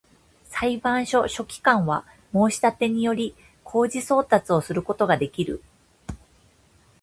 [0.49, 5.61] 裁判所書記官は、申立てにより、公示送達をすることができる